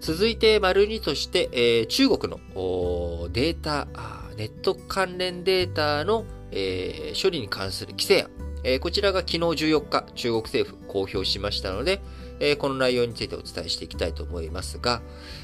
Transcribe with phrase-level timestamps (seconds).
[0.00, 2.38] 続いて、丸2として、えー、中国の
[3.32, 3.86] データ、
[4.36, 8.30] ネット関連データの、えー、処理に関する規制案。
[8.62, 12.00] えー、こちらが昨日14日、中国政府公表しましたので、
[12.40, 15.02] えー、この内容についてお伝えしていきたいと思いますが、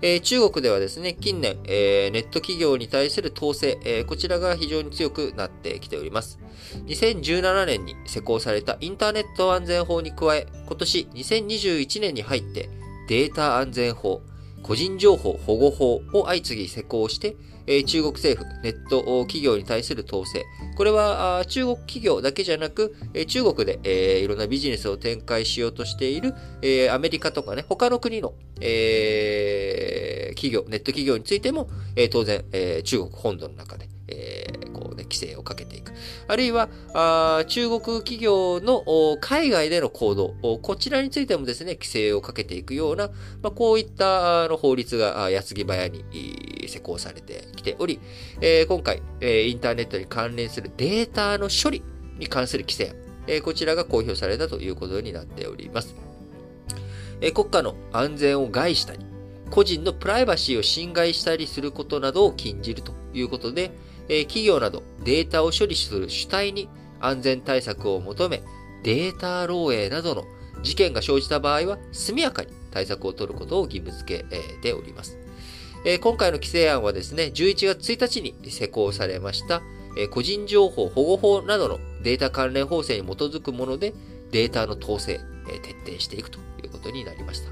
[0.00, 6.38] えー、中国ではですね、近年、えネット企業に対する統制、えこちらが非常に強くなってきております。
[6.86, 12.70] 2017年に施行されたインターネット安全法に加え、今年2021年に入って
[13.08, 14.22] データ安全法、
[14.62, 20.44] 個人情報保護法を相次ぎ施行して、え中国政府、ネット企業に対する統制。
[20.76, 33.88] これは中国企業だけじゃなく、え中国で、えいろんなビジネスを展開しようとしている、えアメリカとかね、他の国の、え企業、ネット企業についても、え当然、え中国本土の中で、
[35.08, 35.92] 規制をかけていく。
[36.26, 38.84] あるいは、あ中国企業の
[39.20, 43.08] 海外での行動、こちらについてもですね、規制をかけていくような、
[43.42, 46.04] まあ、こういったあの法律が矢継ぎ早に
[46.66, 48.00] 施行されてきており、
[48.40, 51.82] えー、今回、えー、インターネットに関連するデータの処理
[52.18, 52.94] に関する規制、
[53.26, 55.94] えー、こちらが公表されたということになっております。
[57.20, 59.00] え国家の安全を害したり、
[59.50, 63.72] 個人のプライバシーを侵害したりすることなどを禁じるということで、
[64.08, 66.68] え企業などデータを処理する主体に
[67.00, 68.42] 安全対策を求め、
[68.82, 70.24] データ漏洩などの
[70.62, 74.24] 事件が生じた場合は速やかに対策を取ることを義務付け
[74.60, 75.18] ております。
[76.00, 79.62] 今回の規制案はですね、11月1日に施行されました、
[80.10, 83.94] 個人情報保護法などのデータ関連法制に基づくもので、
[84.32, 85.20] データの統制、
[85.62, 87.50] 徹底していくということになりました。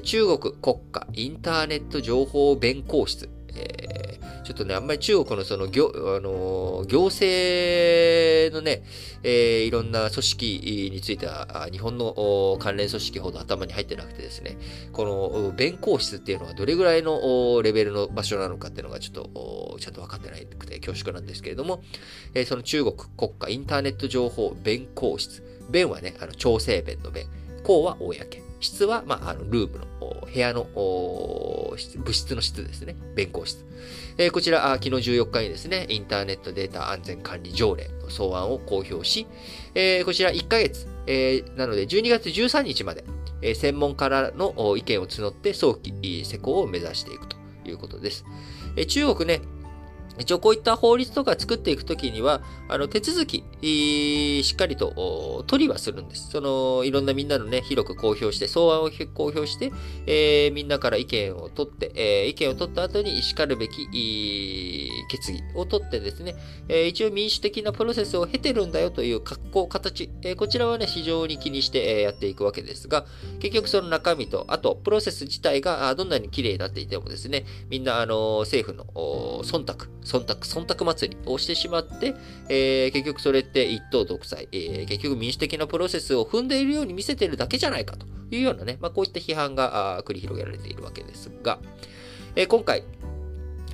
[0.00, 3.28] 中国国家インターネット情報弁公室、
[4.46, 8.84] ちょっとね、あんまり中国のその行、あの行政のね、
[9.24, 14.56] えー、いろんな組織については、日本の関連組織ほど頭に入ってなくてですね、
[14.92, 21.82] この弁公室っていうのはどれぐらいのレベルの場所なのかっていうのがちょっと、ちゃんと分かってないくて恐縮なんですけれども、
[22.34, 27.26] えー、その中国国家インターネット情報弁公室、弁はね、あの、調整弁の弁、
[27.64, 28.45] 公は公。
[28.60, 29.86] 室は、まあ、あの、ルームの、
[30.32, 31.76] 部屋の、物
[32.12, 32.96] 質の質ですね。
[33.14, 33.64] 弁公室。
[34.18, 39.26] えー、こちら、昨日14日にですね、インターネットデータ安全管理条例の草案を公表し、
[39.74, 43.04] えー、こちら1ヶ月、えー、なので12月13日まで、
[43.42, 45.92] え、専門家らの意見を募って早期
[46.24, 48.24] 施行を目指していくということです。
[48.76, 49.42] え、中国ね、
[50.18, 53.44] 一応こういった法律とか作っていくときには、あの、手続き、
[54.42, 56.30] しっかりと取りはするんです。
[56.30, 59.72] その、いろんなみんなのね、広く公表して、草案を公表して、
[60.06, 63.88] えー、みんなから意見を取って、えー、意見を取った後に叱るべき、
[65.08, 66.34] 決議を取ってですね、
[66.68, 73.06] えー、一応民主的なプロセスを経てるんだよという格好、形、えー、こちらはね、非常に気にして、え、やっていくわけですが、
[73.40, 78.84] 結局その中身と、あと、プロセス自体がどんなに綺麗になっていてもですね、みんな、あの、政府の
[79.44, 82.14] 忖度、忖度、忖度祭りをしてしまって、
[82.48, 91.58] えー、結局それって一党独裁、えー、結局民主的なプロセスを踏んでいるように見せているだけじゃないかというようなね、まあ、こういった批判が繰り広げられているわけですが、
[92.36, 92.84] えー、今回、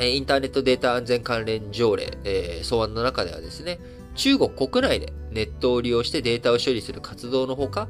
[0.00, 3.78] インターネットデータ安全関連条例、えー、草案の中ではですね、
[4.14, 7.88] 中国国内でネットを利用してデータを処理する活動のほか、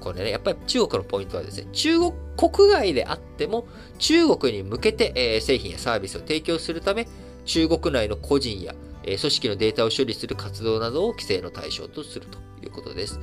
[0.00, 3.66] これね、やっぱり中国のポイントはですね、中国国外であっても、
[3.98, 7.08] 中国に向けて、えー、製品やサービスを提供するため、
[7.44, 8.74] 中国内の個人や、
[9.04, 13.20] 組織のデータを処理する活動などを規制の対象とするということです。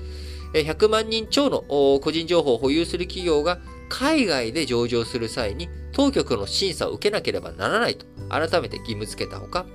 [0.54, 1.62] 100万人超の
[2.00, 9.66] 個人情報を保有する企業が海外で上場する際に当局の審査を受けなければならないと改めて義務付けたほか、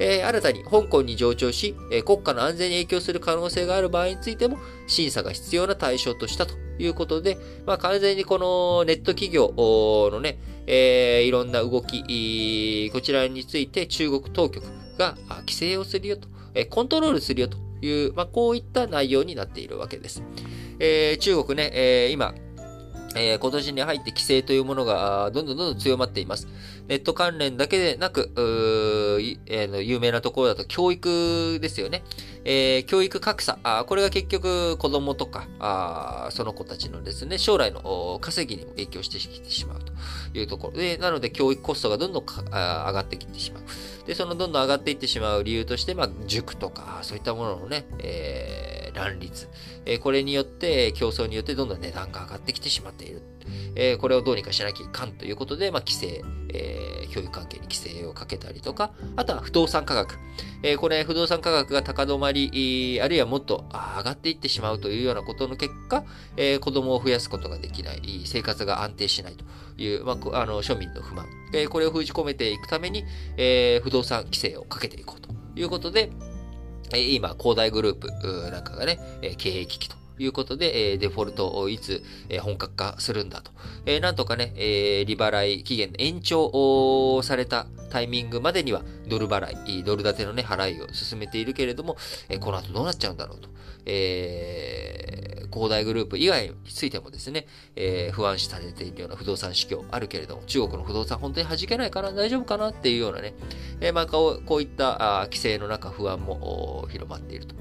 [0.00, 9.52] えー、新たに香港に上場し、えー、国家の安全に影響する可能性がある場合についても審査が必要な対象としたということで、まあ、完全にこのネット企業
[10.10, 14.64] のね、えー、いろんな動き、こちらについて中国当局
[14.98, 20.22] が規制をするよと、えコントロールするよという、まあ、こういった内容になっているわけです。
[20.78, 22.34] え、中国ね、え、今、
[23.16, 26.48] えー、今年に入って規制というものがどんどんどんどん強まっています。
[26.86, 28.30] ネット関連だけでなく、
[29.46, 32.02] えー、有名なところだと教育ですよね。
[32.44, 33.84] えー、教育格差あ。
[33.84, 39.92] これが結局子供とかあ、その子たちのですね、将来の稼ぎにも影響してきてしまうと
[40.38, 43.62] いうところで、なので教育コストがどんどん上がってきてしまう。
[44.06, 48.69] で、そのどんどん上がっていってしまう理由として、まあ、塾とか、そういったもののね、えー
[49.04, 49.48] 乱立。
[49.86, 53.22] えこれによって、競争によってどんどん値段が上がってきてしまっている。
[53.74, 60.16] えこれをどうにかしなきゃいかんということで、まあ、規制、え教育関係に規制をかけたりとか、あとは不動産価格。
[60.62, 66.04] えこれ、不動産価格が高止まり、あるいはもっと上がっていってしまうというようなことの結果、
[66.36, 69.44] え子供を増やすことができない、生活が安定しないと
[69.82, 71.26] いう、まあ、あの庶民の不満。
[71.52, 73.04] えこれを封じ込めていくために、
[73.36, 76.10] え不動産規制をかけていこうということで、
[76.96, 78.08] 今、恒大グループ
[78.50, 78.98] なんかがね、
[79.38, 82.02] 経営危機ということで、デフォルトをいつ
[82.40, 83.52] 本格化するんだと。
[84.00, 91.96] なんとかね、利払い期限延長されたタイミングまでにはドル払い、ドル建てのね、払いを進めているけれども、
[92.40, 93.48] この後どうなっちゃうんだろうと。
[93.86, 103.34] えー、恒大グループ以外についてもですね、えー、不安視されているような不動産市況あるけれども、中国の不動産本当に弾けないかな大丈夫かなっていうようなね、
[103.80, 107.54] えー、まあこう、いったあ規制の中不安も広まっていると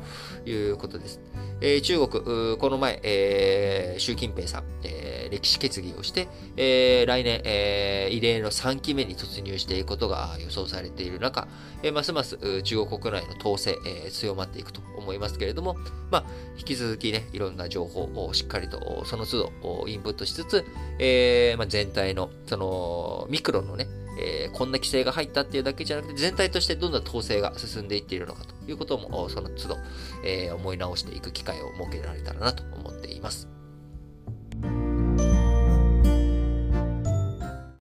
[0.50, 1.20] いうことです。
[1.62, 11.50] えー、中国、この前、えー、習近平さん、えー、歴史決議をして、えー、来年、えー、異例の3期目に突入していくことが予想されている中、
[11.84, 15.76] えー、ますます中国国内の統制、えー、強まっていくと思いますけれども、
[16.12, 16.26] まあ、
[16.58, 20.66] 引き続きね、いろんな情報をしっかりとその都度インプットしつつ、
[21.00, 23.88] えーまあ、全体の、その、ミクロのね、
[24.20, 29.78] えー、こんな規制が入ったっていうだけじゃなくて、全体としてどんな統制が進んでいっているのかということも、その都度、
[30.26, 33.59] えー、思い直していく機会を設けられたらなと思っています。